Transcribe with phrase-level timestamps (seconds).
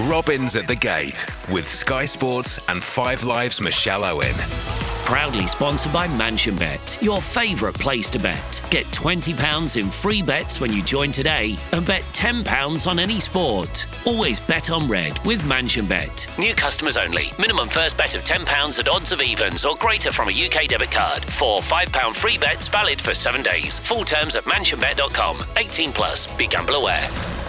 [0.00, 4.34] Robins at the Gate with Sky Sports and Five Live's Michelle Owen.
[5.06, 8.60] Proudly sponsored by Mansion Bet, your favourite place to bet.
[8.70, 13.86] Get £20 in free bets when you join today and bet £10 on any sport.
[14.04, 16.26] Always bet on red with Mansion Bet.
[16.38, 17.32] New customers only.
[17.38, 20.90] Minimum first bet of £10 at odds of evens or greater from a UK debit
[20.90, 21.24] card.
[21.24, 23.78] Four £5 free bets valid for seven days.
[23.78, 25.38] Full terms at mansionbet.com.
[25.56, 26.26] 18 plus.
[26.26, 27.45] Begambler aware.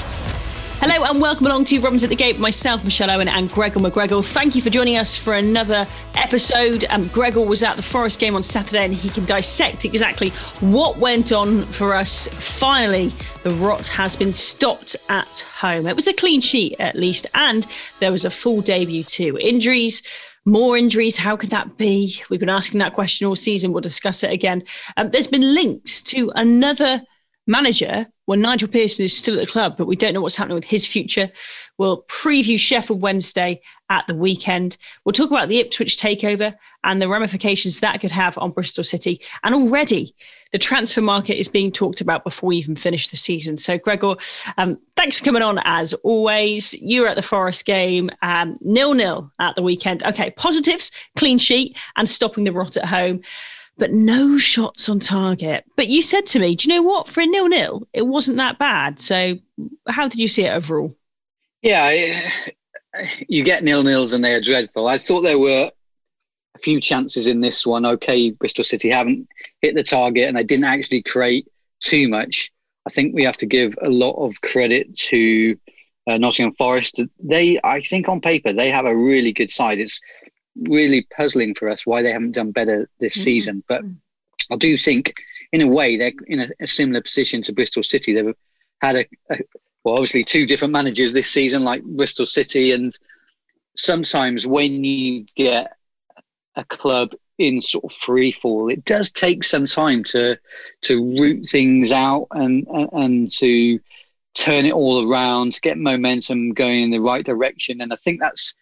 [0.80, 2.38] Hello and welcome along to Robins at the Gate.
[2.38, 4.24] Myself, Michelle Owen, and Gregor McGregor.
[4.24, 6.86] Thank you for joining us for another episode.
[6.92, 10.98] Um, Gregor was at the Forest game on Saturday, and he can dissect exactly what
[10.98, 12.28] went on for us.
[12.28, 15.88] Finally, the rot has been stopped at home.
[15.88, 17.66] It was a clean sheet, at least, and
[18.00, 19.36] there was a full debut too.
[19.42, 20.04] Injuries.
[20.46, 22.22] More injuries, how could that be?
[22.30, 23.74] We've been asking that question all season.
[23.74, 24.64] We'll discuss it again.
[24.96, 27.02] Um, there's been links to another
[27.48, 30.56] manager when Nigel Pearson is still at the club, but we don't know what's happening
[30.56, 31.32] with his future.
[31.78, 34.76] We'll preview Sheffield Wednesday at the weekend.
[35.06, 39.22] We'll talk about the Ipswich takeover and the ramifications that could have on Bristol City.
[39.44, 40.14] And already
[40.52, 43.58] the transfer market is being talked about before we even finish the season.
[43.58, 44.16] So, Gregor,
[44.58, 46.74] um, thanks for coming on as always.
[46.74, 50.04] You were at the Forest game, um, nil nil at the weekend.
[50.04, 53.22] Okay, positives, clean sheet, and stopping the rot at home
[53.78, 55.66] but no shots on target.
[55.76, 57.08] But you said to me, do you know what?
[57.08, 59.00] For a nil nil, it wasn't that bad.
[59.00, 59.38] So,
[59.88, 60.96] how did you see it overall?
[61.62, 62.30] Yeah,
[63.28, 64.88] you get nil nils and they are dreadful.
[64.88, 65.72] I thought there were
[66.56, 67.86] a few chances in this one.
[67.86, 69.28] Okay, Bristol City haven't
[69.62, 71.48] hit the target and they didn't actually create
[71.80, 72.52] too much.
[72.86, 75.58] I think we have to give a lot of credit to
[76.08, 77.02] uh, Nottingham Forest.
[77.20, 79.80] They, I think, on paper, they have a really good side.
[79.80, 80.00] It's
[80.64, 83.24] really puzzling for us why they haven't done better this mm-hmm.
[83.24, 83.64] season.
[83.68, 83.84] But
[84.52, 85.14] I do think,
[85.52, 88.14] in a way, they're in a, a similar position to Bristol City.
[88.14, 88.36] They've
[88.82, 89.40] had a, a,
[89.84, 92.98] well, obviously, two different managers this season, like Bristol City, and
[93.76, 95.74] sometimes when you get
[96.56, 100.38] a club in sort of free fall, it does take some time to
[100.82, 103.80] to root things out and and, and to
[104.34, 107.82] turn it all around, get momentum going in the right direction.
[107.82, 108.56] And I think that's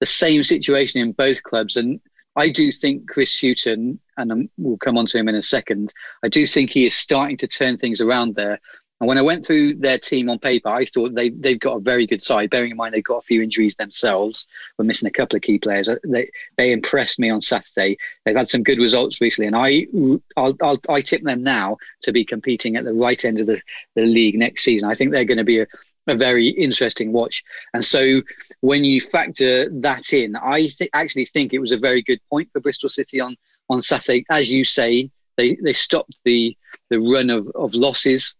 [0.00, 1.76] the same situation in both clubs.
[1.76, 2.00] And
[2.36, 5.92] I do think Chris Hughton, and we'll come on to him in a second,
[6.22, 8.60] I do think he is starting to turn things around there.
[9.00, 11.80] And when I went through their team on paper, I thought they, they've got a
[11.80, 14.48] very good side, bearing in mind they've got a few injuries themselves.
[14.76, 15.88] We're missing a couple of key players.
[15.88, 17.96] Uh, they, they impressed me on Saturday.
[18.24, 19.86] They've had some good results recently, and I,
[20.36, 23.62] I'll, I'll, I tip them now to be competing at the right end of the,
[23.94, 24.90] the league next season.
[24.90, 25.66] I think they're going to be a,
[26.08, 27.42] a very interesting watch.
[27.74, 28.22] And so
[28.60, 32.48] when you factor that in, I th- actually think it was a very good point
[32.52, 33.36] for Bristol City on,
[33.68, 34.24] on Saturday.
[34.30, 36.56] As you say, they, they stopped the,
[36.90, 38.34] the run of, of losses.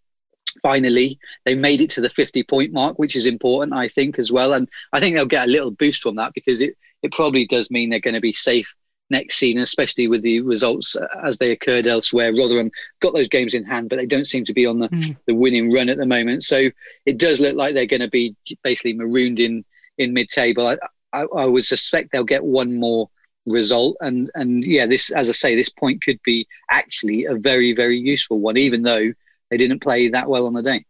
[0.62, 4.32] Finally, they made it to the 50 point mark, which is important, I think, as
[4.32, 4.54] well.
[4.54, 7.70] And I think they'll get a little boost from that because it, it probably does
[7.70, 8.74] mean they're going to be safe
[9.10, 12.34] next season, especially with the results as they occurred elsewhere.
[12.34, 12.70] Rotherham
[13.00, 15.16] got those games in hand, but they don't seem to be on the, mm.
[15.26, 16.42] the winning run at the moment.
[16.42, 16.68] So
[17.06, 19.64] it does look like they're going to be basically marooned in
[19.96, 20.66] in mid table.
[20.66, 20.76] I,
[21.12, 23.08] I, I, would suspect they'll get one more
[23.46, 27.74] result, and and yeah, this as I say, this point could be actually a very
[27.74, 29.12] very useful one, even though
[29.50, 30.84] they didn't play that well on the day.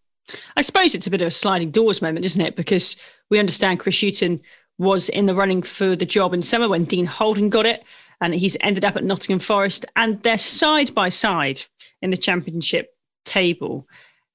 [0.57, 2.57] I suppose it's a bit of a sliding doors moment, isn't it?
[2.57, 2.97] Because
[3.31, 4.41] we understand Chris Hughton
[4.79, 7.85] was in the running for the job in summer when Dean Holden got it
[8.21, 11.63] and he's ended up at Nottingham Forest, and they're side by side
[12.03, 13.87] in the championship table.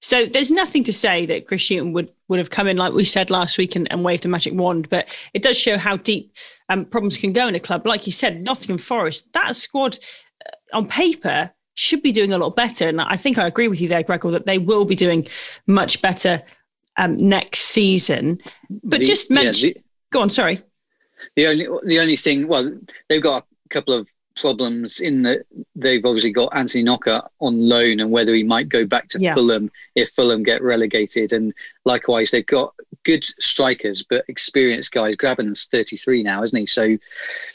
[0.01, 3.03] So there's nothing to say that Chris Hughton would would have come in like we
[3.03, 6.35] said last week and, and waved the magic wand, but it does show how deep
[6.69, 7.85] um, problems can go in a club.
[7.85, 9.97] Like you said, Nottingham Forest, that squad
[10.45, 13.81] uh, on paper should be doing a lot better, and I think I agree with
[13.81, 15.27] you there, Gregor, that they will be doing
[15.67, 16.41] much better
[16.97, 18.39] um, next season.
[18.83, 19.81] But the, just mention, yeah,
[20.13, 20.61] go on, sorry.
[21.35, 22.71] The only the only thing, well,
[23.09, 27.99] they've got a couple of problems in that they've obviously got Anthony Knockaert on loan
[27.99, 29.33] and whether he might go back to yeah.
[29.35, 31.33] Fulham if Fulham get relegated.
[31.33, 31.53] And
[31.85, 35.15] likewise, they've got good strikers, but experienced guys.
[35.15, 36.65] Grabban's 33 now, isn't he?
[36.65, 36.97] So,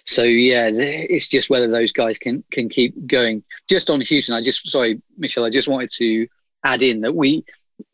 [0.04, 3.42] so yeah, it's just whether those guys can can keep going.
[3.68, 6.28] Just on Hughton, I just sorry, Michelle, I just wanted to
[6.64, 7.44] add in that we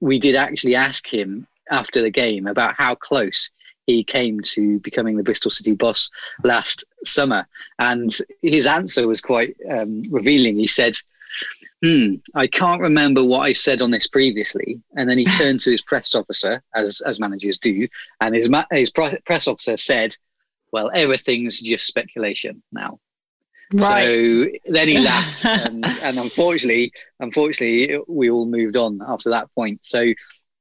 [0.01, 3.51] we did actually ask him after the game about how close
[3.87, 6.11] he came to becoming the Bristol City boss
[6.43, 7.47] last summer.
[7.79, 10.57] And his answer was quite um, revealing.
[10.57, 10.97] He said,
[11.85, 14.81] Hmm, I can't remember what I've said on this previously.
[14.97, 17.87] And then he turned to his press officer, as, as managers do,
[18.21, 20.17] and his, ma- his press officer said,
[20.73, 23.01] Well, everything's just speculation now.
[23.73, 24.05] Right.
[24.05, 29.81] So then he laughed, and, and unfortunately, unfortunately, we all moved on after that point.
[29.83, 30.15] So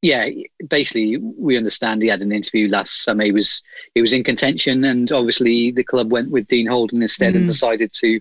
[0.03, 0.27] yeah,
[0.67, 3.23] basically, we understand he had an interview last summer.
[3.23, 3.63] He was
[3.95, 7.37] he was in contention, and obviously the club went with Dean Holden instead, mm.
[7.37, 8.19] and decided to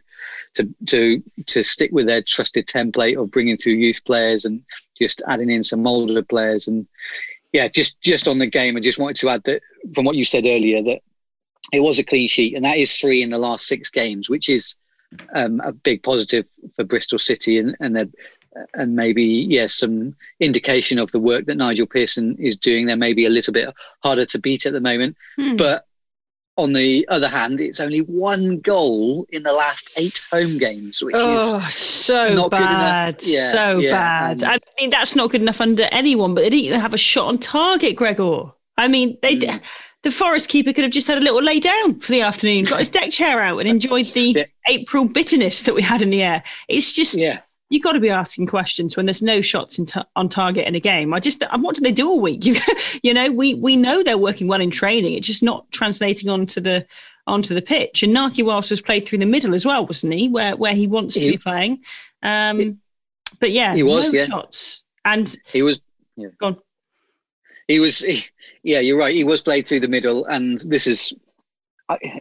[0.55, 4.63] to to to stick with their trusted template of bringing through youth players and
[4.97, 6.69] just adding in some older players.
[6.69, 6.87] And
[7.53, 9.63] yeah, just just on the game, I just wanted to add that
[9.93, 11.01] from what you said earlier that
[11.73, 14.49] it was a clean sheet, and that is three in the last six games, which
[14.49, 14.77] is
[15.35, 16.47] um, a big positive
[16.77, 18.09] for Bristol City, and and they're
[18.75, 22.87] and maybe yes, some indication of the work that Nigel Pearson is doing.
[22.87, 23.73] They're maybe a little bit
[24.03, 25.57] harder to beat at the moment, hmm.
[25.57, 25.87] but
[26.59, 31.15] on the other hand, it's only one goal in the last eight home games, which
[31.17, 34.45] oh, is so bad, yeah, so yeah, bad.
[34.45, 36.35] I mean, that's not good enough under anyone.
[36.35, 38.53] But they didn't even have a shot on target, Gregor.
[38.77, 39.37] I mean, they.
[39.37, 39.61] Mm.
[40.03, 42.81] The forest keeper could have just had a little lay down for the afternoon, got
[42.81, 44.45] his deck chair out, and enjoyed the yeah.
[44.67, 46.43] April bitterness that we had in the air.
[46.67, 49.81] It's just, yeah you've got to be asking questions when there's no shots
[50.15, 51.15] on target in a game.
[51.15, 52.43] I just, what do they do all week?
[52.53, 52.57] You,
[53.03, 55.15] you know, we we know they're working well in training.
[55.15, 56.87] It's just not translating onto the
[57.27, 58.03] onto the pitch.
[58.03, 60.29] And Narky-Waters was played through the middle as well, wasn't he?
[60.29, 61.83] Where where he wants he, to be playing.
[62.23, 62.77] Um, he,
[63.41, 64.27] but yeah, he was no yeah.
[64.27, 65.81] shots, and he was.
[66.17, 66.29] Yeah.
[66.39, 66.59] Gone.
[67.69, 68.01] He was.
[68.01, 68.27] He,
[68.63, 69.15] yeah, you're right.
[69.15, 71.15] He was played through the middle, and this is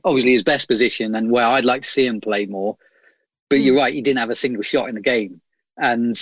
[0.03, 2.77] obviously his best position and where I'd like to see him play more.
[3.51, 3.65] But mm.
[3.65, 5.41] you're right, he didn't have a single shot in the game.
[5.77, 6.15] And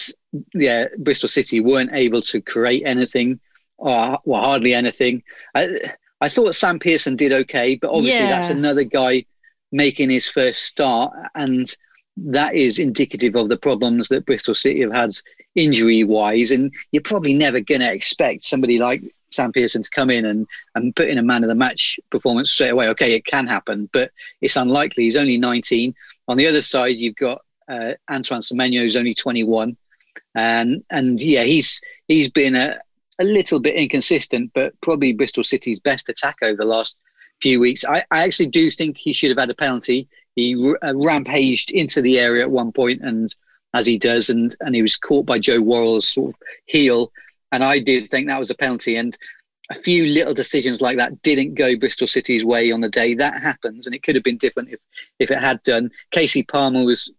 [0.55, 3.39] yeah, Bristol City weren't able to create anything
[3.77, 5.21] or well, hardly anything.
[5.53, 5.79] I,
[6.21, 8.29] I thought Sam Pearson did okay, but obviously yeah.
[8.29, 9.25] that's another guy
[9.71, 11.13] making his first start.
[11.35, 11.71] And
[12.17, 15.11] that is indicative of the problems that Bristol City have had
[15.53, 16.49] injury wise.
[16.49, 20.47] And you're probably never going to expect somebody like Sam Pearson to come in and,
[20.73, 22.87] and put in a man of the match performance straight away.
[22.89, 24.11] Okay, it can happen, but
[24.41, 25.03] it's unlikely.
[25.03, 25.93] He's only 19.
[26.29, 29.75] On the other side, you've got uh, Antoine Semenyo who's only 21,
[30.35, 32.77] and and yeah, he's he's been a,
[33.19, 36.97] a little bit inconsistent, but probably Bristol City's best attack over the last
[37.41, 37.83] few weeks.
[37.83, 40.07] I, I actually do think he should have had a penalty.
[40.35, 43.33] He uh, rampaged into the area at one point, and
[43.73, 47.11] as he does, and and he was caught by Joe Worrall's sort of heel,
[47.51, 48.97] and I did think that was a penalty.
[48.97, 49.17] And
[49.69, 53.13] a few little decisions like that didn't go Bristol City's way on the day.
[53.13, 54.79] That happens, and it could have been different if
[55.19, 55.91] if it had done.
[56.11, 57.11] Casey Palmer was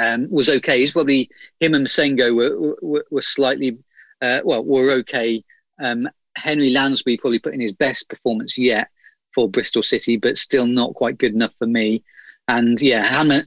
[0.00, 0.78] um, was okay.
[0.78, 3.78] He's probably him and Massengo were were, were slightly
[4.22, 5.44] uh, well were okay.
[5.82, 8.88] Um, Henry Lansbury probably put in his best performance yet
[9.34, 12.04] for Bristol City, but still not quite good enough for me.
[12.48, 13.42] And yeah, Hammer,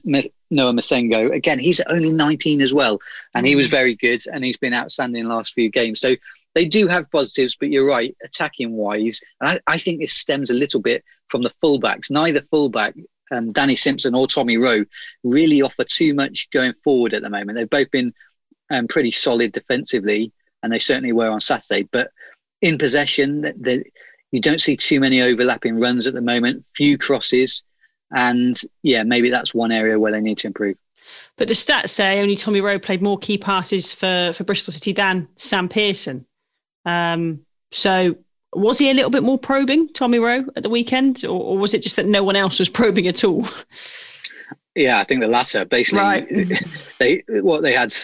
[0.50, 1.58] Noah Massengo again.
[1.58, 2.98] He's only 19 as well,
[3.34, 3.72] and he was mm.
[3.72, 6.00] very good, and he's been outstanding in the last few games.
[6.00, 6.14] So
[6.54, 10.50] they do have positives, but you're right, attacking wise, and I, I think this stems
[10.50, 12.10] a little bit from the fullbacks.
[12.10, 12.94] Neither fullback
[13.30, 14.84] um, Danny Simpson or Tommy Rowe
[15.22, 17.56] really offer too much going forward at the moment.
[17.56, 18.12] They've both been
[18.70, 21.88] um, pretty solid defensively, and they certainly were on Saturday.
[21.90, 22.10] But
[22.62, 23.84] in possession, they,
[24.30, 27.64] you don't see too many overlapping runs at the moment, few crosses,
[28.10, 30.76] and yeah, maybe that's one area where they need to improve.
[31.36, 34.92] But the stats say only Tommy Rowe played more key passes for, for Bristol City
[34.92, 36.26] than Sam Pearson.
[36.84, 37.40] Um,
[37.72, 38.16] so
[38.54, 41.74] was he a little bit more probing, Tommy Rowe, at the weekend, or, or, was
[41.74, 43.46] it just that no one else was probing at all?
[44.74, 45.64] Yeah, I think the latter.
[45.64, 46.62] Basically, right.
[46.98, 47.94] they what they had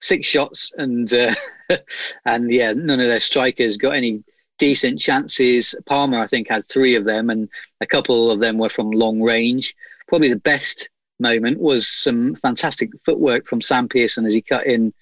[0.00, 1.34] six shots, and uh,
[2.24, 4.22] and yeah, none of their strikers got any
[4.58, 5.74] decent chances.
[5.86, 7.48] Palmer, I think, had three of them, and
[7.80, 9.74] a couple of them were from long range.
[10.08, 14.92] Probably the best moment was some fantastic footwork from Sam Pearson as he cut in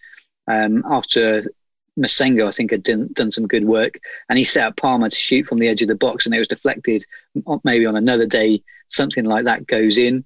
[0.46, 1.44] um, after
[1.98, 5.16] Massengo, I think, had done, done some good work, and he set up Palmer to
[5.16, 7.04] shoot from the edge of the box, and it was deflected.
[7.62, 10.24] Maybe on another day, something like that goes in.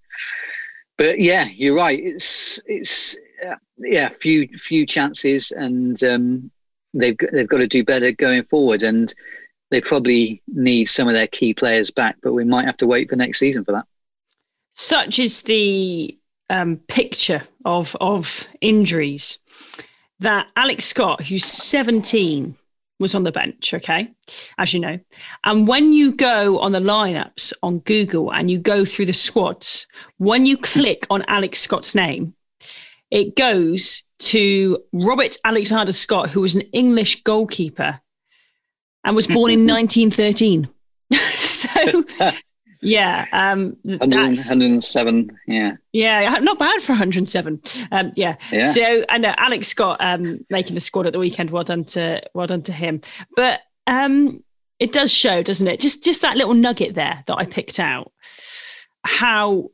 [0.96, 1.98] But yeah, you're right.
[1.98, 6.50] It's it's uh, yeah, few few chances, and um,
[6.94, 9.14] they've they've got to do better going forward, and
[9.70, 12.16] they probably need some of their key players back.
[12.22, 13.86] But we might have to wait for next season for that.
[14.72, 16.18] Such is the
[16.50, 19.38] um, picture of of injuries
[20.20, 22.56] that Alex Scott, who's 17,
[23.00, 24.10] was on the bench, okay,
[24.58, 24.98] as you know.
[25.44, 29.86] And when you go on the lineups on Google and you go through the squads,
[30.18, 32.34] when you click on Alex Scott's name,
[33.10, 38.00] it goes to Robert Alexander Scott, who was an English goalkeeper
[39.04, 40.68] and was born in 1913.
[41.38, 42.04] so
[42.80, 45.38] yeah, um, 107.
[45.46, 47.60] Yeah, yeah, not bad for 107.
[47.90, 48.36] Um, yeah.
[48.52, 48.72] yeah.
[48.72, 51.50] So I know Alex Scott um, making the squad at the weekend.
[51.50, 53.00] Well done to well done to him.
[53.36, 54.42] But um,
[54.78, 55.80] it does show, doesn't it?
[55.80, 58.12] Just just that little nugget there that I picked out.
[59.04, 59.70] How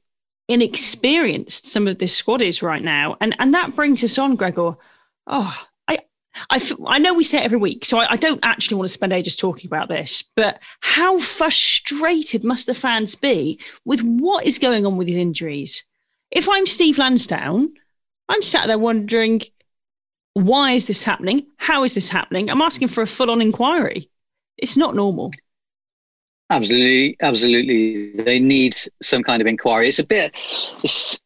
[0.49, 4.76] inexperienced some of this squad is right now, and and that brings us on, Gregor.
[5.26, 5.66] Oh,
[6.50, 8.88] I f- I know we say it every week, so I, I, don't actually want
[8.88, 14.46] to spend ages talking about this, but how frustrated must the fans be with what
[14.46, 15.84] is going on with his injuries?
[16.30, 17.72] If I'm Steve Lansdown,
[18.28, 19.42] I'm sat there wondering,
[20.32, 21.46] why is this happening?
[21.56, 22.50] How is this happening?
[22.50, 24.10] I'm asking for a full on inquiry.
[24.56, 25.32] It's not normal.
[26.50, 28.12] Absolutely, absolutely.
[28.22, 29.88] They need some kind of inquiry.
[29.88, 30.34] It's a bit,
[30.82, 31.20] it's,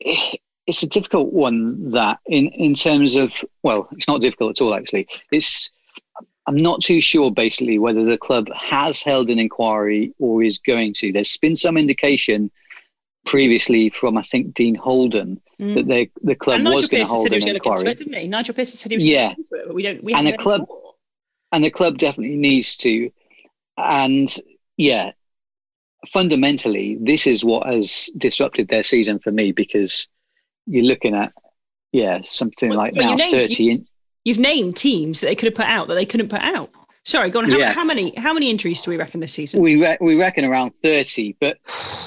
[0.69, 3.33] it's a difficult one that in in terms of
[3.63, 4.75] well, it's not difficult at all.
[4.75, 5.73] Actually, it's
[6.47, 10.93] I'm not too sure basically whether the club has held an inquiry or is going
[10.95, 11.11] to.
[11.11, 12.51] There's been some indication
[13.25, 15.75] previously from I think Dean Holden mm.
[15.75, 17.91] that they, the club was going to hold an inquiry.
[17.91, 18.29] It, didn't he?
[18.29, 19.33] Nigel Pearson said he was yeah.
[19.39, 20.05] It, but we don't.
[20.05, 20.67] We and the club
[21.51, 23.11] and the club definitely needs to.
[23.79, 24.29] And
[24.77, 25.13] yeah,
[26.07, 30.09] fundamentally, this is what has disrupted their season for me because
[30.69, 31.33] you're looking at
[31.93, 33.87] yeah something well, like well, now named, 30 you,
[34.25, 36.71] you've named teams that they could have put out that they couldn't put out.
[37.05, 37.51] Sorry go on.
[37.51, 37.75] How, yes.
[37.75, 39.63] how many how many injuries do we reckon this season?
[39.63, 41.59] We re- we reckon around 30 but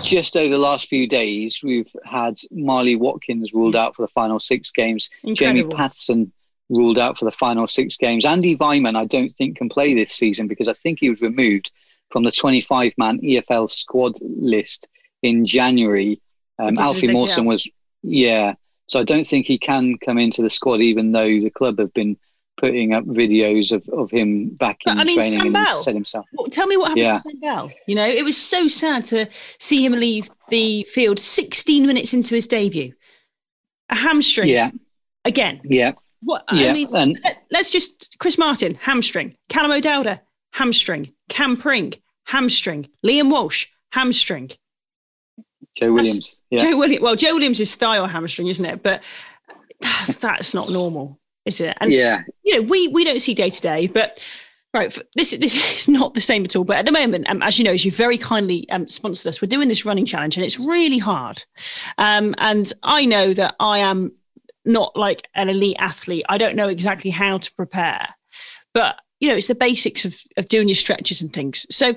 [0.04, 4.40] just over the last few days we've had marley watkins ruled out for the final
[4.40, 5.10] six games.
[5.24, 5.62] Incredible.
[5.62, 6.32] jamie patterson
[6.70, 8.26] ruled out for the final six games.
[8.26, 11.72] Andy Weimann, i don't think can play this season because i think he was removed
[12.12, 14.88] from the 25 man efl squad list
[15.24, 16.22] in january.
[16.60, 17.68] Um, alfie mawson was
[18.04, 18.56] yeah.
[18.88, 21.94] So I don't think he can come into the squad, even though the club have
[21.94, 22.18] been
[22.58, 25.96] putting up videos of, of him back in I mean, training Sam and Bell, said
[25.96, 26.26] himself.
[26.34, 27.14] Well, tell me what happened yeah.
[27.14, 27.72] to Sam Bell.
[27.88, 29.28] You know, it was so sad to
[29.60, 32.94] see him leave the field 16 minutes into his debut.
[33.90, 34.50] A hamstring.
[34.50, 34.72] Yeah.
[35.26, 35.60] Again.
[35.64, 35.94] Yeah.
[36.22, 36.70] What yeah.
[36.70, 39.36] I mean, and, let, us just Chris Martin, hamstring.
[39.50, 40.20] Callum O'Dowda,
[40.52, 41.14] hamstring.
[41.30, 41.94] Cam Pring,
[42.26, 42.88] hamstring.
[43.04, 44.52] Liam Walsh, hamstring.
[45.76, 46.38] Joe Williams.
[46.50, 46.62] Yeah.
[46.62, 47.02] Joe Williams.
[47.02, 48.84] Well, Joe Williams is thigh or hamstring, isn't it?
[48.84, 49.02] But
[50.20, 51.78] that's not normal, is it?
[51.80, 52.24] And yeah.
[52.44, 54.24] You know, we we don't see day to day, but
[54.74, 56.64] right, this this is not the same at all.
[56.64, 59.42] But at the moment, um, as you know, as you very kindly um, sponsored us,
[59.42, 61.44] we're doing this running challenge, and it's really hard.
[61.98, 64.12] Um, and I know that I am
[64.66, 66.26] not like an elite athlete.
[66.30, 68.10] I don't know exactly how to prepare,
[68.74, 71.66] but you know, it's the basics of of doing your stretches and things.
[71.74, 71.96] So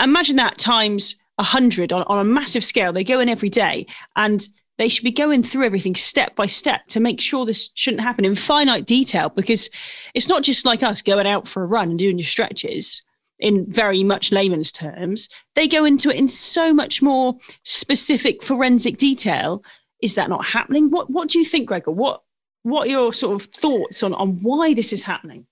[0.00, 2.92] imagine that times 100 on, on a massive scale.
[2.92, 3.86] They go in every day
[4.16, 4.46] and
[4.78, 8.24] they should be going through everything step by step to make sure this shouldn't happen
[8.24, 9.70] in finite detail because
[10.14, 13.02] it's not just like us going out for a run and doing your stretches
[13.38, 15.28] in very much layman's terms.
[15.54, 19.62] They go into it in so much more specific forensic detail.
[20.00, 20.90] Is that not happening?
[20.90, 21.90] What What do you think, Gregor?
[21.90, 22.22] What
[22.62, 25.46] What are your sort of thoughts on on why this is happening?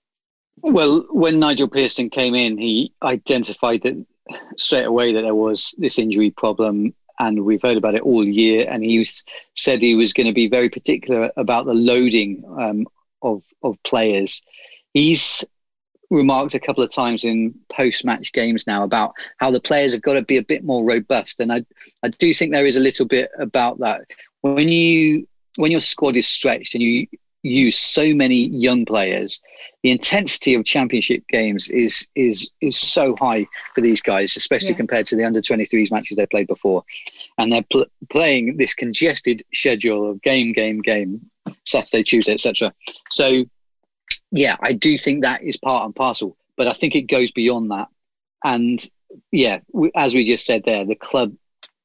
[0.63, 4.05] Well, when Nigel Pearson came in, he identified that
[4.57, 8.67] straight away that there was this injury problem and we've heard about it all year.
[8.69, 9.07] And he
[9.55, 12.87] said he was going to be very particular about the loading um,
[13.21, 14.41] of of players.
[14.93, 15.45] He's
[16.09, 20.13] remarked a couple of times in post-match games now about how the players have got
[20.13, 21.63] to be a bit more robust, and I
[22.03, 24.01] I do think there is a little bit about that
[24.41, 27.07] when you when your squad is stretched and you
[27.43, 29.41] use so many young players.
[29.83, 34.77] The intensity of championship games is is is so high for these guys, especially yeah.
[34.77, 36.83] compared to the under 23s matches they played before,
[37.37, 41.31] and they're pl- playing this congested schedule of game, game, game,
[41.65, 42.73] Saturday, Tuesday, etc.
[43.09, 43.45] So,
[44.31, 47.71] yeah, I do think that is part and parcel, but I think it goes beyond
[47.71, 47.87] that.
[48.43, 48.87] And
[49.31, 51.33] yeah, we, as we just said there, the club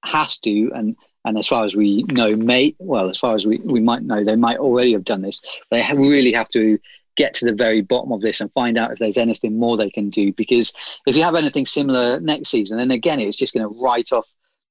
[0.04, 0.96] has to and
[1.26, 4.22] and as far as we know, may well, as far as we, we might know,
[4.22, 5.42] they might already have done this.
[5.72, 6.78] They have, really have to
[7.16, 9.90] get to the very bottom of this and find out if there's anything more they
[9.90, 10.32] can do.
[10.32, 10.72] Because
[11.04, 14.26] if you have anything similar next season, then again, it's just going to write off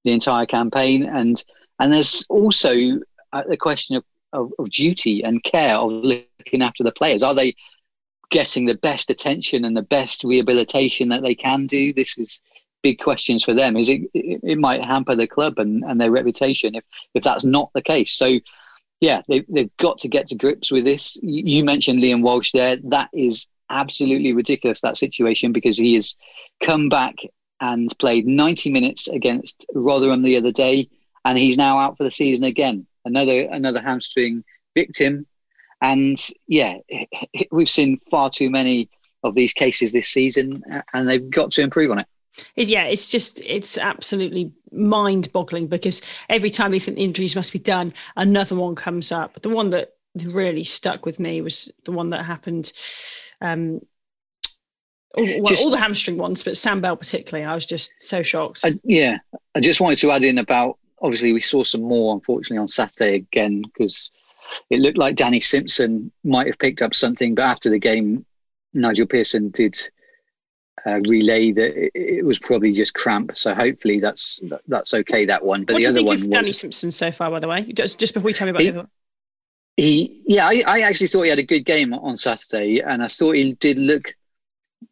[0.06, 1.04] the entire campaign.
[1.04, 1.44] And
[1.80, 2.72] and there's also
[3.34, 7.22] uh, the question of, of, of duty and care of looking after the players.
[7.22, 7.54] Are they
[8.32, 11.92] getting the best attention and the best rehabilitation that they can do?
[11.92, 12.40] This is
[12.86, 13.76] big questions for them.
[13.76, 16.84] Is it, it, might hamper the club and, and their reputation if
[17.16, 18.12] if that's not the case.
[18.12, 18.38] So
[19.02, 21.18] yeah, they, they've got to get to grips with this.
[21.24, 22.78] You mentioned Liam Walsh there.
[22.84, 26.16] That is absolutely ridiculous, that situation, because he has
[26.64, 27.16] come back
[27.60, 30.88] and played 90 minutes against Rotherham the other day,
[31.26, 32.86] and he's now out for the season again.
[33.04, 34.44] Another another hamstring
[34.76, 35.26] victim.
[35.82, 36.76] And yeah,
[37.52, 38.92] we've seen far too many
[39.24, 40.62] of these cases this season,
[40.94, 42.08] and they've got to improve on it
[42.56, 47.36] is yeah it's just it's absolutely mind boggling because every time we think the injuries
[47.36, 49.42] must be done another one comes up.
[49.42, 52.72] The one that really stuck with me was the one that happened
[53.42, 53.80] um
[55.18, 58.62] well, just, all the hamstring ones but sam bell particularly i was just so shocked.
[58.64, 59.18] I, yeah
[59.56, 63.16] i just wanted to add in about obviously we saw some more unfortunately on saturday
[63.16, 64.12] again because
[64.70, 68.26] it looked like danny simpson might have picked up something but after the game
[68.76, 69.78] Nigel Pearson did
[70.86, 73.36] uh, relay that it, it, was probably just cramp.
[73.36, 75.64] So hopefully that's that, that's okay that one.
[75.64, 77.32] But what the other one was Danny Simpson so far.
[77.32, 78.90] By the way, just just before you tell me about he, the other one.
[79.78, 83.08] He yeah, I, I actually thought he had a good game on Saturday, and I
[83.08, 84.14] thought he did look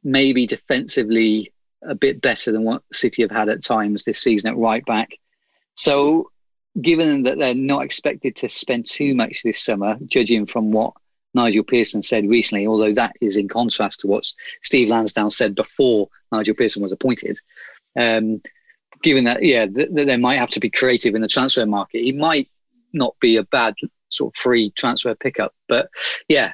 [0.03, 4.57] maybe defensively a bit better than what City have had at times this season at
[4.57, 5.17] right back.
[5.75, 6.31] So,
[6.81, 10.93] given that they're not expected to spend too much this summer, judging from what
[11.33, 14.25] Nigel Pearson said recently, although that is in contrast to what
[14.61, 17.39] Steve Lansdown said before Nigel Pearson was appointed.
[17.97, 18.41] Um,
[19.01, 22.11] given that, yeah, that they might have to be creative in the transfer market, he
[22.11, 22.49] might
[22.93, 23.75] not be a bad
[24.09, 25.53] sort of free transfer pickup.
[25.67, 25.89] But
[26.27, 26.53] yeah,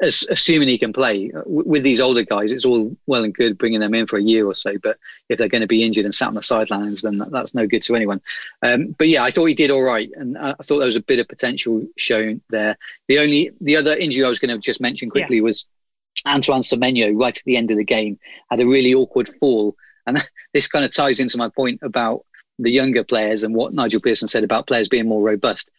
[0.00, 3.94] assuming he can play with these older guys, it's all well and good bringing them
[3.94, 4.78] in for a year or so.
[4.78, 7.54] But if they're going to be injured and sat on the sidelines, then that, that's
[7.54, 8.20] no good to anyone.
[8.62, 11.00] Um, but yeah, I thought he did all right, and I thought there was a
[11.00, 12.76] bit of potential shown there.
[13.08, 15.42] The only the other injury I was going to just mention quickly yeah.
[15.42, 15.66] was
[16.26, 18.18] Antoine Semenyo right at the end of the game
[18.50, 19.74] had a really awkward fall,
[20.06, 20.24] and
[20.54, 22.24] this kind of ties into my point about
[22.60, 25.70] the younger players and what Nigel Pearson said about players being more robust.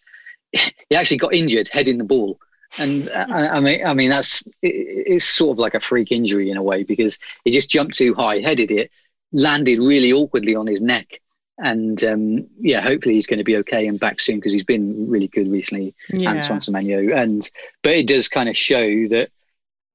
[0.89, 2.39] He actually got injured heading the ball
[2.77, 6.11] and uh, I, I, mean, I mean that's it, it's sort of like a freak
[6.11, 8.91] injury in a way because he just jumped too high, headed it,
[9.31, 11.19] landed really awkwardly on his neck,
[11.57, 15.09] and um, yeah, hopefully he's going to be okay and back soon because he's been
[15.09, 16.29] really good recently, yeah.
[16.29, 17.15] Antoine Semenyo.
[17.15, 17.49] And
[17.83, 19.29] but it does kind of show that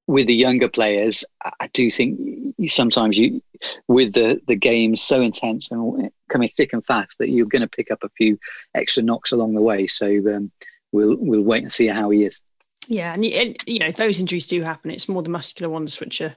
[0.07, 1.25] with the younger players,
[1.61, 3.43] I do think sometimes you,
[3.88, 7.69] with the the game so intense and coming thick and fast, that you're going to
[7.69, 8.38] pick up a few
[8.75, 9.87] extra knocks along the way.
[9.87, 10.52] So um,
[10.93, 12.43] we'll we'll wait and see how he is.
[12.88, 14.91] Yeah, and, and you know those injuries do happen.
[14.91, 16.37] It's more the muscular ones which are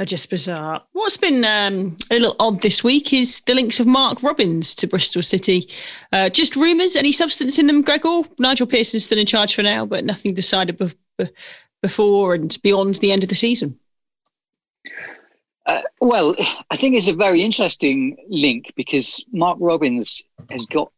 [0.00, 0.82] are just bizarre.
[0.92, 4.86] What's been um, a little odd this week is the links of Mark Robins to
[4.86, 5.68] Bristol City.
[6.12, 8.22] Uh, just rumours, any substance in them, Gregor?
[8.38, 11.28] Nigel Pearson's still in charge for now, but nothing decided be-
[11.80, 13.78] before and beyond the end of the season.
[15.66, 16.34] Uh, well,
[16.70, 20.92] I think it's a very interesting link because Mark Robins has got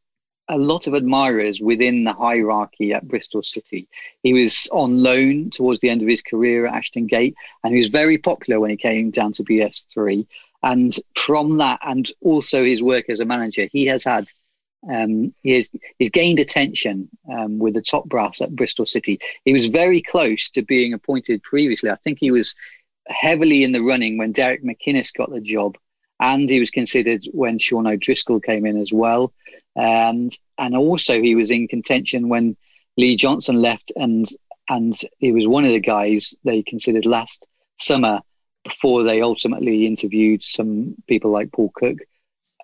[0.48, 3.88] a lot of admirers within the hierarchy at Bristol City.
[4.22, 7.78] He was on loan towards the end of his career at Ashton Gate, and he
[7.78, 10.26] was very popular when he came down to BS3.
[10.62, 14.28] And from that, and also his work as a manager, he has had
[14.88, 19.18] um, he has he's gained attention um, with the top brass at Bristol City.
[19.44, 21.90] He was very close to being appointed previously.
[21.90, 22.54] I think he was
[23.08, 25.76] heavily in the running when Derek McInnes got the job
[26.20, 29.32] and he was considered when Sean O'Driscoll came in as well,
[29.76, 32.56] and and also he was in contention when
[32.96, 34.26] Lee Johnson left, and
[34.68, 37.46] and he was one of the guys they considered last
[37.78, 38.20] summer
[38.64, 41.98] before they ultimately interviewed some people like Paul Cook.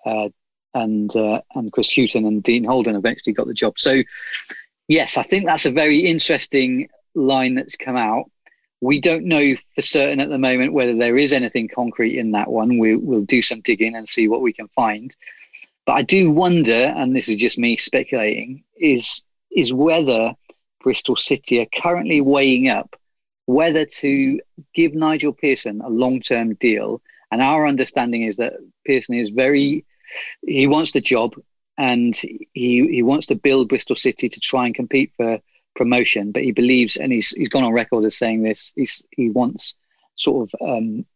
[0.04, 0.28] Uh,
[0.74, 3.78] and uh, and Chris Hughton and Dean Holden eventually got the job.
[3.78, 4.02] So,
[4.88, 8.30] yes, I think that's a very interesting line that's come out.
[8.80, 12.50] We don't know for certain at the moment whether there is anything concrete in that
[12.50, 12.78] one.
[12.78, 15.14] We, will do some digging and see what we can find.
[15.86, 20.34] But I do wonder, and this is just me speculating, is is whether
[20.82, 22.96] Bristol City are currently weighing up
[23.46, 24.40] whether to
[24.74, 27.02] give Nigel Pearson a long term deal.
[27.30, 28.54] And our understanding is that
[28.86, 29.84] Pearson is very,
[30.46, 31.34] he wants the job
[31.78, 35.38] and he, he wants to build Bristol City to try and compete for
[35.74, 38.74] promotion, but he believes, and he's he's gone on record as saying this.
[38.76, 39.74] He's he wants
[40.16, 41.06] sort of um,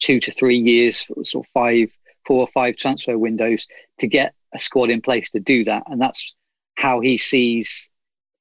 [0.00, 3.66] two to three years, sort of five, four or five transfer windows
[3.98, 6.34] to get a squad in place to do that, and that's
[6.76, 7.88] how he sees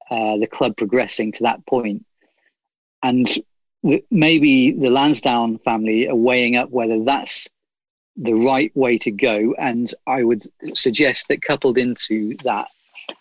[0.10, 2.06] uh, the club progressing to that point.
[3.02, 3.28] And
[4.10, 7.48] maybe the Lansdown family are weighing up whether that's
[8.18, 9.54] the right way to go.
[9.58, 10.44] And I would
[10.74, 12.68] suggest that coupled into that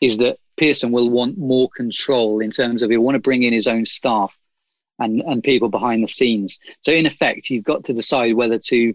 [0.00, 3.52] is that Pearson will want more control in terms of he'll want to bring in
[3.52, 4.36] his own staff
[4.98, 6.60] and, and people behind the scenes.
[6.82, 8.94] So in effect, you've got to decide whether to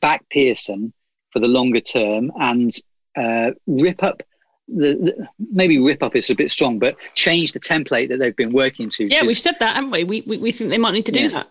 [0.00, 0.92] back Pearson
[1.32, 2.72] for the longer term and
[3.16, 4.22] uh, rip up
[4.68, 8.34] the, the, maybe rip up is a bit strong, but change the template that they've
[8.34, 9.04] been working to.
[9.04, 10.04] Yeah, we've said that, haven't we?
[10.04, 11.28] We we, we think they might need to do yeah.
[11.28, 11.50] that.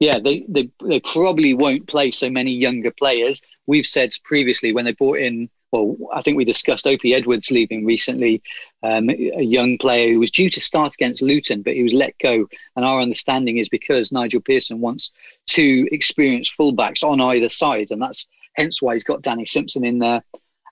[0.00, 3.42] Yeah, they, they they probably won't play so many younger players.
[3.66, 7.84] We've said previously when they brought in well, I think we discussed Opi Edwards leaving
[7.84, 8.42] recently,
[8.82, 12.18] um, a young player who was due to start against Luton, but he was let
[12.18, 12.48] go.
[12.76, 15.12] And our understanding is because Nigel Pearson wants
[15.46, 20.00] two experienced fullbacks on either side, and that's hence why he's got Danny Simpson in
[20.00, 20.22] there.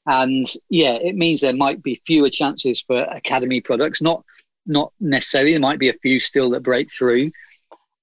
[0.06, 4.02] And yeah, it means there might be fewer chances for academy products.
[4.02, 4.24] Not
[4.66, 5.52] not necessarily.
[5.52, 7.30] There might be a few still that break through.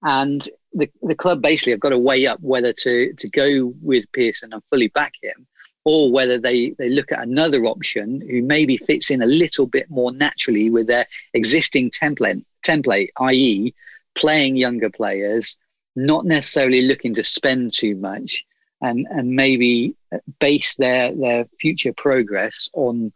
[0.02, 4.12] And the, the club basically have got to weigh up whether to to go with
[4.14, 5.48] Pearson and fully back him
[5.86, 9.90] or whether they, they look at another option who maybe fits in a little bit
[9.90, 13.74] more naturally with their existing template, template, i.e.,
[14.16, 15.58] playing younger players
[15.96, 18.46] not necessarily looking to spend too much,
[18.82, 19.96] and and maybe
[20.40, 23.14] base their their future progress on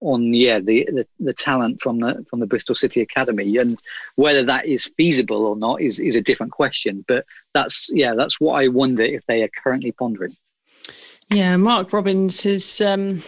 [0.00, 3.80] on yeah the, the, the talent from the from the Bristol City Academy and
[4.16, 7.24] whether that is feasible or not is is a different question but
[7.54, 10.36] that's yeah that's what I wonder if they are currently pondering
[11.30, 13.22] yeah Mark Robins has um,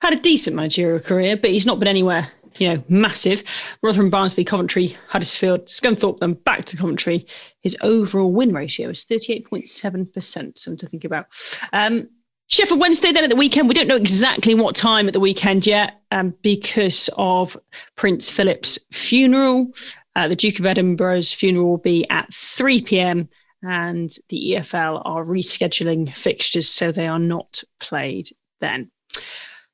[0.00, 3.42] had a decent managerial career but he's not been anywhere you know massive
[3.82, 7.26] Rotherham Barnsley Coventry Huddersfield Scunthorpe then back to Coventry
[7.60, 11.26] his overall win ratio is 38.7% something to think about
[11.72, 12.08] um,
[12.52, 13.66] Sheffield Wednesday then at the weekend.
[13.66, 17.56] We don't know exactly what time at the weekend yet um, because of
[17.96, 19.72] Prince Philip's funeral.
[20.14, 23.30] Uh, the Duke of Edinburgh's funeral will be at 3 p.m.
[23.62, 28.28] and the EFL are rescheduling fixtures so they are not played
[28.60, 28.90] then.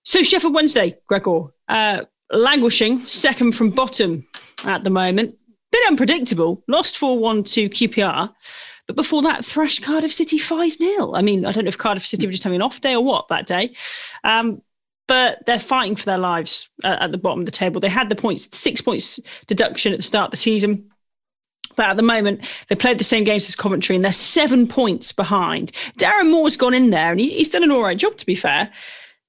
[0.03, 4.27] So Sheffield Wednesday, Gregor, uh, languishing second from bottom
[4.64, 5.35] at the moment.
[5.70, 6.62] Bit unpredictable.
[6.66, 8.33] Lost 4 1 to QPR.
[8.87, 11.14] But before that, thrashed Cardiff City 5 0.
[11.14, 13.05] I mean, I don't know if Cardiff City were just having an off day or
[13.05, 13.74] what that day.
[14.24, 14.62] Um,
[15.07, 17.81] but they're fighting for their lives uh, at the bottom of the table.
[17.81, 20.90] They had the points, six points deduction at the start of the season.
[21.78, 25.12] But at the moment, they played the same games as Coventry and they're seven points
[25.12, 25.70] behind.
[25.96, 28.34] Darren Moore's gone in there and he, he's done an all right job, to be
[28.34, 28.70] fair.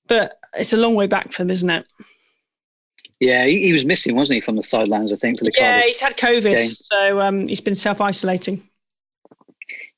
[0.07, 1.87] But it's a long way back for them, isn't it?
[3.19, 5.73] Yeah, he, he was missing, wasn't he, from the sidelines, I think, for the Yeah,
[5.73, 6.55] Cardiff he's had COVID.
[6.55, 6.71] game.
[6.71, 8.63] So um, he's been self isolating.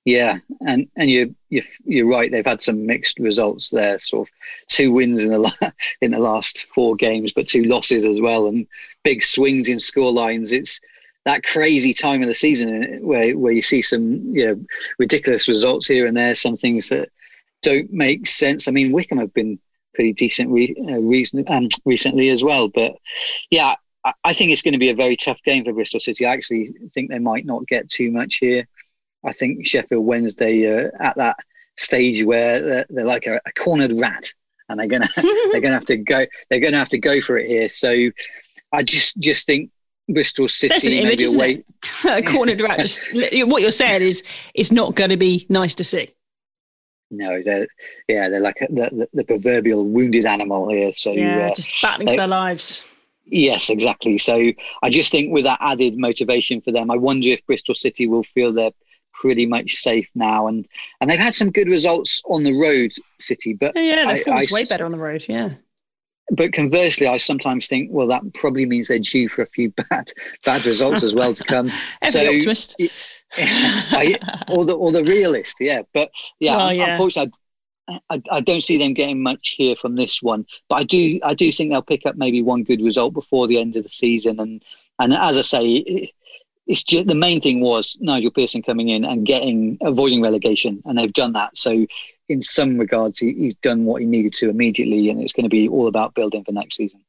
[0.03, 2.31] Yeah, and and you you you're right.
[2.31, 3.97] They've had some mixed results there.
[3.99, 4.33] Sort of
[4.67, 8.47] two wins in the la- in the last four games, but two losses as well,
[8.47, 8.65] and
[9.03, 10.51] big swings in score lines.
[10.51, 10.81] It's
[11.25, 14.65] that crazy time of the season where where you see some you know
[14.97, 16.35] ridiculous results here and there.
[16.35, 17.09] Some things that
[17.61, 18.67] don't make sense.
[18.67, 19.59] I mean, Wycombe have been
[19.93, 22.95] pretty decent re- uh, reason, um, recently as well, but
[23.49, 23.75] yeah.
[24.03, 26.25] I- I think it's going to be a very tough game for Bristol City.
[26.25, 28.67] I actually think they might not get too much here.
[29.23, 31.37] I think Sheffield Wednesday uh, at that
[31.77, 34.33] stage where they're, they're like a, a, cornered rat,
[34.69, 35.09] and they're gonna
[35.51, 37.69] they're gonna have to go they're gonna have to go for it here.
[37.69, 38.09] So
[38.71, 39.69] I just just think
[40.13, 41.65] Bristol City That's an image, isn't it?
[42.05, 42.79] a cornered rat.
[42.79, 46.13] Just what you're saying is it's not going to be nice to see.
[47.13, 47.67] No, they're
[48.07, 50.93] yeah they're like a, the, the proverbial wounded animal here.
[50.93, 52.85] So yeah, uh, just battling they, for their lives.
[53.25, 54.17] Yes, exactly.
[54.17, 58.07] So I just think with that added motivation for them, I wonder if Bristol City
[58.07, 58.71] will feel they're
[59.13, 60.67] pretty much safe now, and
[60.99, 63.53] and they've had some good results on the road, City.
[63.53, 65.25] But yeah, yeah their form's way better on the road.
[65.27, 65.51] Yeah.
[66.31, 70.11] But conversely, I sometimes think, well, that probably means they're due for a few bad
[70.45, 71.71] bad results as well to come.
[72.01, 72.81] Every so, optimist.
[74.49, 75.83] Or the or the realist, yeah.
[75.93, 76.91] But yeah, well, yeah.
[76.91, 77.31] unfortunately,
[78.09, 81.33] I, I, don't see them getting much here from this one, but I do I
[81.33, 84.37] do think they'll pick up maybe one good result before the end of the season.
[84.41, 84.61] And
[84.99, 86.11] and as I say,
[86.67, 90.97] it's just, the main thing was Nigel Pearson coming in and getting avoiding relegation, and
[90.97, 91.57] they've done that.
[91.57, 91.85] So
[92.31, 95.49] in some regards, he, he's done what he needed to immediately, and it's going to
[95.49, 97.01] be all about building for next season.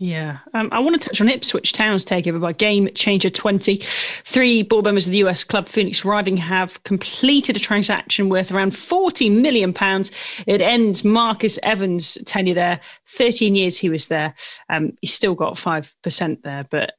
[0.00, 3.78] Yeah, um, I want to touch on Ipswich Town's takeover by Game Changer 20.
[3.78, 8.76] Three board members of the US club Phoenix Rising have completed a transaction worth around
[8.76, 10.12] 40 million pounds.
[10.46, 12.80] It ends Marcus Evans' tenure there.
[13.08, 14.34] 13 years he was there.
[14.68, 16.92] Um, he's still got 5% there, but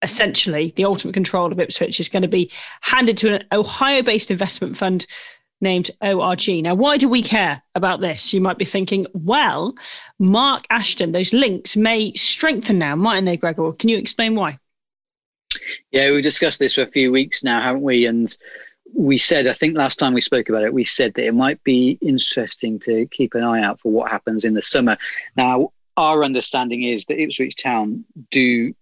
[0.00, 4.30] essentially the ultimate control of Ipswich is going to be handed to an Ohio based
[4.30, 5.06] investment fund
[5.60, 6.48] named ORG.
[6.62, 8.32] Now, why do we care about this?
[8.32, 9.74] You might be thinking, well,
[10.18, 13.72] Mark Ashton, those links may strengthen now, mightn't they, Gregor?
[13.72, 14.58] Can you explain why?
[15.90, 18.06] Yeah, we've discussed this for a few weeks now, haven't we?
[18.06, 18.36] And
[18.94, 21.62] we said, I think last time we spoke about it, we said that it might
[21.64, 24.96] be interesting to keep an eye out for what happens in the summer.
[25.36, 28.74] Now, our understanding is that Ipswich Town do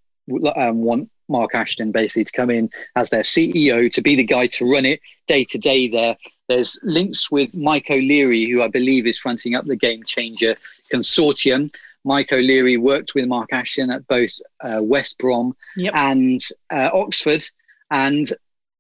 [0.57, 4.47] um, want Mark Ashton basically to come in as their CEO to be the guy
[4.49, 6.17] to run it day to day there.
[6.49, 10.57] There's links with Mike O'Leary, who I believe is fronting up the Game Changer
[10.93, 11.75] consortium.
[12.05, 15.95] Mike O'Leary worked with Mark Ashton at both uh, West Brom yep.
[15.95, 17.43] and uh, Oxford.
[17.91, 18.31] And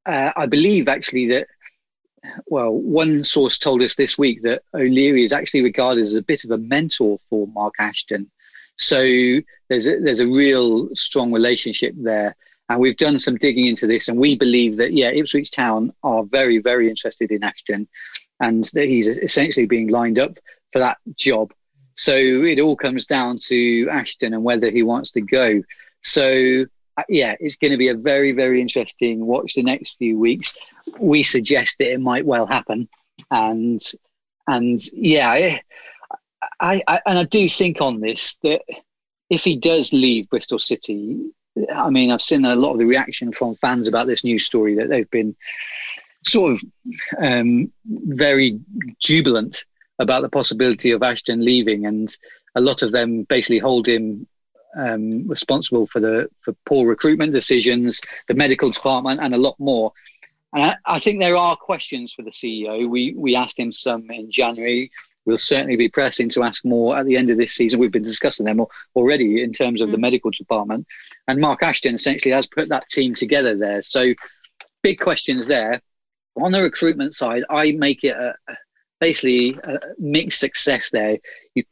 [0.05, 1.47] uh, I believe actually that,
[2.47, 6.45] well, one source told us this week that O'Leary is actually regarded as a bit
[6.45, 8.31] of a mentor for Mark Ashton.
[8.77, 9.01] So
[9.69, 12.37] there's a, there's a real strong relationship there.
[12.69, 16.25] And we've done some digging into this, and we believe that yeah, Ipswich Town are
[16.25, 17.87] very very interested in Ashton,
[18.41, 20.39] and that he's essentially being lined up
[20.73, 21.53] for that job.
[21.95, 25.63] So it all comes down to Ashton and whether he wants to go.
[26.03, 26.65] So
[26.97, 30.55] uh, yeah, it's going to be a very very interesting watch the next few weeks.
[30.99, 32.89] We suggest that it might well happen,
[33.31, 33.81] and
[34.47, 35.59] and yeah,
[36.61, 38.63] I, I, and I do think on this that
[39.31, 41.21] if he does leave Bristol City,
[41.73, 44.75] I mean, I've seen a lot of the reaction from fans about this news story
[44.77, 45.37] that they've been
[46.27, 46.63] sort of
[47.19, 48.59] um, very
[49.01, 49.65] jubilant
[49.99, 52.15] about the possibility of Ashton leaving, and
[52.55, 54.27] a lot of them basically hold him
[54.77, 59.93] um, responsible for the for poor recruitment decisions, the medical department, and a lot more.
[60.53, 62.89] And I, I, think there are questions for the CEO.
[62.89, 64.91] We we asked him some in January.
[65.27, 67.81] We'll certainly be pressing to ask more at the end of this season.
[67.81, 69.93] We've been discussing them already in terms of mm.
[69.93, 70.87] the medical department.
[71.29, 73.83] And Mark Ashton essentially has put that team together there.
[73.83, 74.13] So
[74.83, 75.81] big questions there.
[76.37, 78.35] On the recruitment side, I make it a,
[79.01, 81.19] basically a mixed success there.
[81.55, 81.65] You,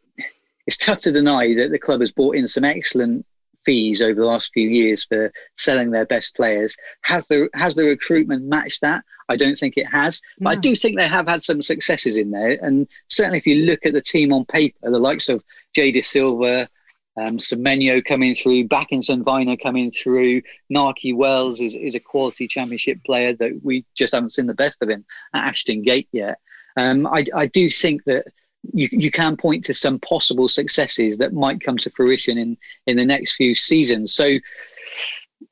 [0.67, 3.27] it's tough to deny that the club has brought in some excellent
[3.65, 6.77] fees over the last few years for selling their best players.
[7.03, 9.05] Has the has the recruitment matched that?
[9.29, 12.31] I don't think it has, but I do think they have had some successes in
[12.31, 12.59] there.
[12.63, 15.43] And certainly, if you look at the team on paper, the likes of
[15.75, 16.69] Jay Dasilva,
[17.17, 20.43] um, Semenyo coming through, Bakinson Vyner coming through,
[20.75, 24.83] Nahki Wells is, is a quality championship player that we just haven't seen the best
[24.83, 26.39] of him at Ashton Gate yet.
[26.77, 28.27] Um, I, I do think that
[28.73, 32.97] you, you can point to some possible successes that might come to fruition in, in
[32.97, 34.15] the next few seasons.
[34.15, 34.39] So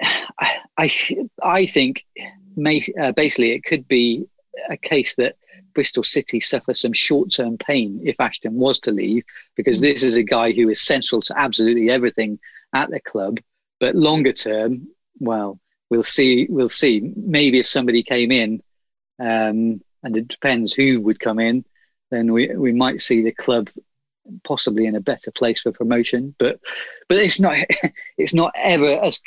[0.02, 0.90] I, I,
[1.42, 2.06] I think
[2.56, 4.26] may, uh, basically it could be
[4.68, 5.36] a case that
[5.74, 9.24] Bristol City suffer some short term pain if Ashton was to leave,
[9.56, 9.82] because mm.
[9.82, 12.38] this is a guy who is central to absolutely everything
[12.74, 13.38] at the club.
[13.78, 16.46] But longer term, well, we'll see.
[16.50, 17.12] We'll see.
[17.16, 18.62] Maybe if somebody came in,
[19.18, 21.64] um, and it depends who would come in,
[22.10, 23.70] then we we might see the club
[24.44, 26.34] possibly in a better place for promotion.
[26.38, 26.60] But
[27.08, 27.56] but it's not
[28.18, 29.20] it's not ever as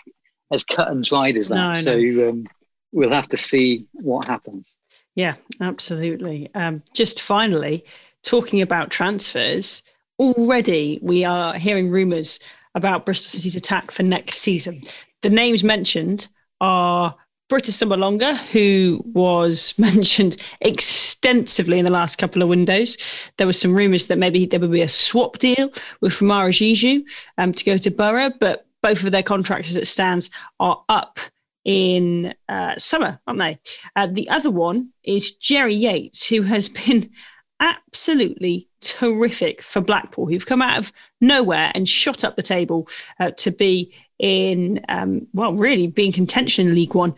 [0.51, 1.55] as cut and dried as that.
[1.55, 2.47] No, so um,
[2.91, 4.77] we'll have to see what happens.
[5.15, 6.49] Yeah, absolutely.
[6.55, 7.85] Um, just finally,
[8.23, 9.83] talking about transfers,
[10.19, 12.39] already we are hearing rumours
[12.75, 14.81] about Bristol City's attack for next season.
[15.21, 16.27] The names mentioned
[16.59, 17.15] are
[17.53, 22.97] Britt Assombalonga, who was mentioned extensively in the last couple of windows.
[23.37, 27.03] There were some rumours that maybe there would be a swap deal with Famara Diédhiou
[27.37, 31.19] um, to go to Boro, but both of their contracts as it stands are up
[31.63, 33.59] in uh, summer, aren't they?
[33.95, 37.11] Uh, the other one is Jerry Yates, who has been
[37.59, 42.87] absolutely terrific for Blackpool, who've come out of nowhere and shot up the table
[43.19, 47.13] uh, to be in, um, well, really being contention in League One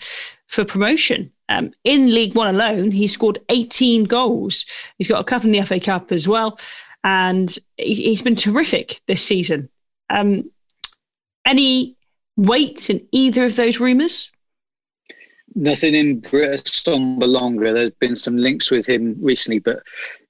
[0.48, 1.32] for promotion.
[1.48, 4.66] Um, in League One alone, he scored 18 goals.
[4.98, 6.60] He's got a couple in the FA Cup as well.
[7.04, 9.70] And he, has been terrific this season.
[10.10, 10.50] Um,
[11.46, 11.96] any
[12.38, 14.32] weight in either of those rumours?
[15.54, 17.72] Nothing in Assombalonga.
[17.72, 19.84] There's been some links with him recently, but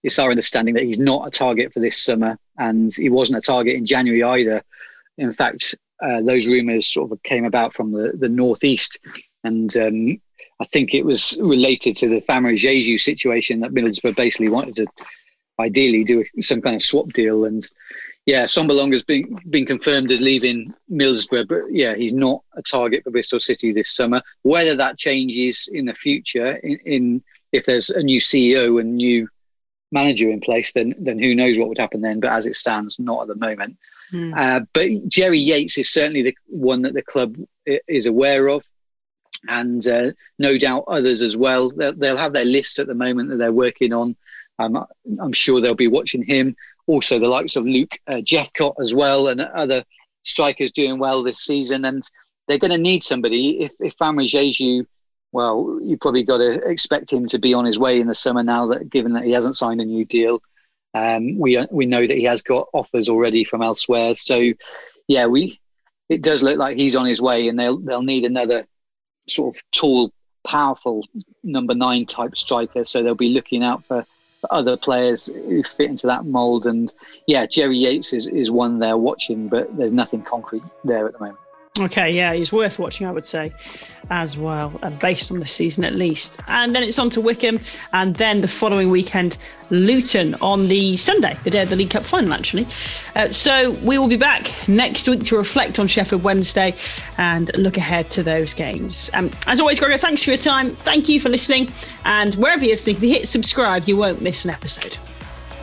[0.04, 3.42] it's our understanding that he's not a target for this summer, and he wasn't a
[3.42, 4.62] target in January either.
[5.18, 9.00] In fact, uh, those rumours sort of came about from the, the northeast,
[9.44, 10.22] and um,
[10.60, 14.88] I think it was related to the Famara Diédhiou situation that Middlesbrough basically wanted to
[15.60, 17.68] ideally do some kind of swap deal, and
[18.26, 23.04] yeah, Assombalonga has been been confirmed as leaving Middlesbrough, but yeah, he's not a target
[23.04, 24.22] for Bristol City this summer.
[24.42, 29.30] Whether that changes in the future, in, in if there's a new CEO and new
[29.92, 32.20] manager in place, then then who knows what would happen then?
[32.20, 33.78] But as it stands, not at the moment.
[34.14, 34.38] Mm.
[34.38, 38.64] Uh, but Jerry Yates is certainly the one that the club is aware of,
[39.48, 41.70] and uh, no doubt others as well.
[41.72, 44.16] They'll, they'll, have their lists at the moment that they're working on.
[44.60, 44.86] Um,
[45.20, 46.56] I'm sure they'll be watching him
[46.88, 49.84] also the likes of Luke uh, Jephcott as well and other
[50.24, 51.86] strikers doing well this season.
[51.86, 52.04] And
[52.48, 53.62] they're going to need somebody.
[53.62, 54.86] If, if Famara Diédhiou,
[55.32, 58.44] well, you probably got to expect him to be on his way in the summer
[58.44, 60.42] now that given that he hasn't signed a new deal.
[60.96, 64.16] Um, we we know that he has got offers already from elsewhere.
[64.16, 64.54] So,
[65.10, 65.60] yeah, we
[66.08, 68.66] it does look like he's on his way, and they'll they'll need another
[69.28, 70.14] sort of tall,
[70.48, 71.06] powerful
[71.44, 72.86] number nine type striker.
[72.86, 74.06] So they'll be looking out for
[74.50, 76.66] other players who fit into that mould.
[76.66, 76.94] And
[77.28, 81.20] yeah, Jerry Yates is, is one they're watching, but there's nothing concrete there at the
[81.20, 81.40] moment.
[81.78, 83.52] Okay, yeah, he's worth watching, I would say,
[84.10, 86.38] as well, uh, based on the season at least.
[86.48, 87.60] And then it's on to Wycombe,
[87.92, 89.38] and then the following weekend,
[89.72, 92.66] Luton on the Sunday, the day of the League Cup final, actually.
[93.18, 96.74] Uh, so we will be back next week to reflect on Sheffield Wednesday
[97.18, 99.10] and look ahead to those games.
[99.14, 100.70] Um, as always, Gregor, thanks for your time.
[100.70, 101.70] Thank you for listening.
[102.06, 104.96] And wherever you're listening, if you hit subscribe, you won't miss an episode.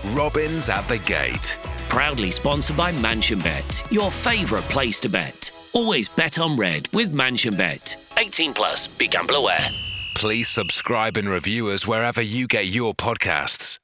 [0.08, 1.58] Robins at the Gate.
[1.88, 5.51] Proudly sponsored by Mansion Bet, your favourite place to bet.
[5.74, 7.96] Always bet on red with Mansion Bet.
[8.18, 8.88] 18 plus.
[8.98, 9.66] Be gamble aware.
[10.14, 13.78] Please subscribe and review us wherever you get your podcasts.